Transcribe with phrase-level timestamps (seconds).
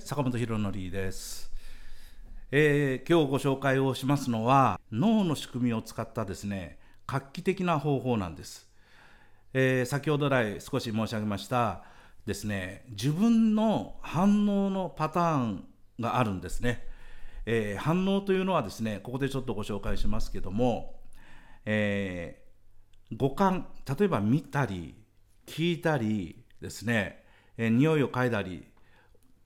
[0.00, 1.50] 坂本博則です、
[2.50, 8.68] えー、今日ご紹介をしますのは脳の仕組みを使ったですね画期的な方法なんです、
[9.52, 11.84] えー、先ほど来少し申し上げました
[12.26, 15.64] ですね自分の反応のパターン
[16.00, 16.86] があるんですね、
[17.46, 21.00] えー、反応というのはですねここでちょっとご紹介しますけども、
[21.66, 22.42] え
[23.12, 24.94] 五感例えば見たり
[25.46, 27.22] 聞いたりですね、
[27.56, 28.66] えー、匂いを嗅いだり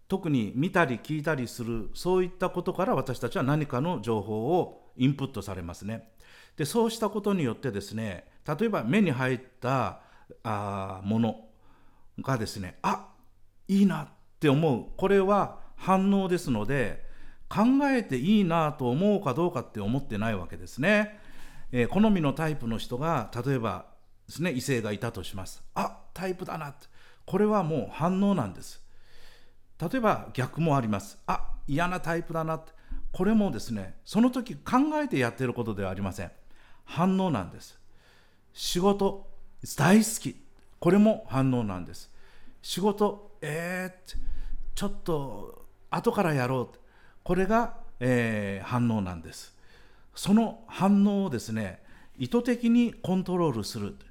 [0.09, 6.11] 特に見たり聞いたりするそういったことから私たちは何かの情報をインプットされますね。
[6.57, 10.01] でそうしたことによってですね例えば目に入った
[10.43, 11.37] あもの
[12.21, 13.11] がですねあ
[13.69, 14.09] いいなっ
[14.41, 17.07] て思うこれは反応ですので
[17.49, 21.19] 考えていいなと思うかどうかって思ってないわけですね。
[21.71, 23.87] えー、好みのタイプの人が例えば
[24.27, 25.63] ですね異性がいたとします。
[25.75, 26.87] あタイプだなって
[27.25, 28.83] これはもう反応なんです。
[29.80, 31.18] 例えば逆もあります。
[31.27, 32.73] あ嫌なタイプだなって。
[33.12, 36.30] これもですねその時考えてやってることではありません。
[36.85, 37.79] 反応なんです。
[38.52, 39.29] 仕事
[39.76, 40.37] 大好き。
[40.80, 42.10] これも反応なんです。
[42.62, 44.16] 仕事えー、
[44.74, 46.79] ちょっと後からやろう
[47.23, 49.54] これが、えー、反応なんです。
[50.15, 51.82] その反応をですね
[52.18, 54.04] 意図的にコントロールするで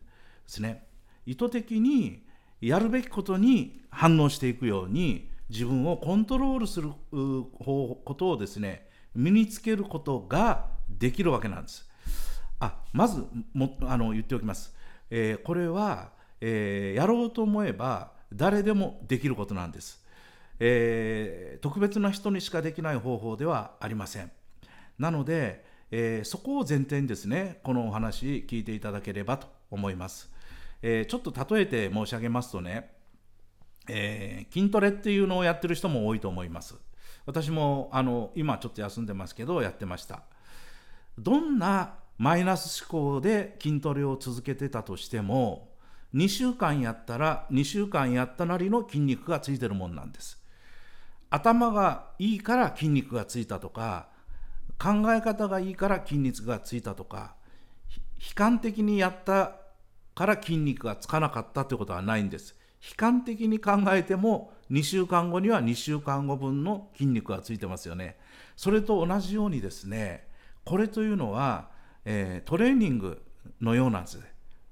[0.45, 0.85] すね。
[1.25, 2.23] 意図的に
[2.61, 11.87] やるべきことに反応していくように自分をコントロールすることをですね身につけることができるわけなんです。
[12.59, 14.75] あまずもあの言っておきます。
[15.09, 20.03] えー、これは、えー、やろうと思えば誰でもできることなんです、
[20.59, 24.31] えー、特別な人にしかできない方法ではありません。
[24.99, 30.29] なので、えそこを前提にですねこのお話聞いていただければと思います。
[30.81, 32.96] えちょっと例えて申し上げますとね
[33.89, 36.75] えー、筋トレっていうのをやってる人も多いと思います。
[37.25, 40.23] 私もあの今ちょっと休んでますけどやってました。
[41.17, 45.69] どんなマイナス思考で筋トレを続けてたとしても
[46.15, 50.41] 2週間やったら2週間やったなりの筋肉がついてるもんなんです。
[51.29, 54.07] 頭がいいから筋肉がついたとか
[54.79, 57.35] 考え方がいいから筋肉がついたとか
[58.19, 59.55] 悲観的にやった
[60.15, 62.55] から筋肉がつかなかったということはないんです。
[62.81, 68.17] 悲観的に考えても2週間後には2週間後分の筋肉がついてますよね。
[68.55, 70.27] それと同じようにですね
[70.63, 71.69] これというのは、
[72.05, 73.21] えー、トレーニング
[73.61, 74.19] のようなんです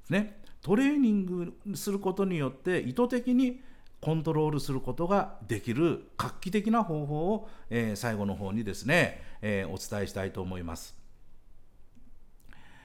[0.09, 0.41] ね。
[0.61, 3.61] トレーニングすることによって意図的に
[4.01, 11.04] コントロールすることができる画期的な方法を、えー、最後の方にですね、えー、お伝えしたいと思います。